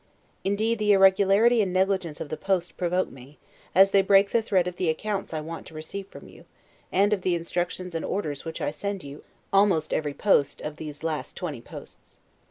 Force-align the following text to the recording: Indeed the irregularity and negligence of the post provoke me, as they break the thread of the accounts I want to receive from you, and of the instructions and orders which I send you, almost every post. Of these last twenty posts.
Indeed 0.43 0.79
the 0.79 0.93
irregularity 0.93 1.61
and 1.61 1.71
negligence 1.71 2.19
of 2.19 2.29
the 2.29 2.35
post 2.35 2.75
provoke 2.75 3.11
me, 3.11 3.37
as 3.75 3.91
they 3.91 4.01
break 4.01 4.31
the 4.31 4.41
thread 4.41 4.65
of 4.65 4.77
the 4.77 4.89
accounts 4.89 5.31
I 5.31 5.41
want 5.41 5.67
to 5.67 5.75
receive 5.75 6.07
from 6.07 6.27
you, 6.27 6.45
and 6.91 7.13
of 7.13 7.21
the 7.21 7.35
instructions 7.35 7.93
and 7.93 8.03
orders 8.03 8.43
which 8.43 8.61
I 8.61 8.71
send 8.71 9.03
you, 9.03 9.23
almost 9.53 9.93
every 9.93 10.15
post. 10.15 10.59
Of 10.61 10.77
these 10.77 11.03
last 11.03 11.35
twenty 11.35 11.61
posts. 11.61 12.17